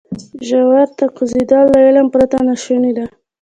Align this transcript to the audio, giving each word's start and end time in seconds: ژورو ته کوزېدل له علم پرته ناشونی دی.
ژورو 0.47 0.83
ته 0.97 1.05
کوزېدل 1.17 1.65
له 1.73 1.79
علم 1.87 2.07
پرته 2.13 2.37
ناشونی 2.47 2.91
دی. 2.97 3.05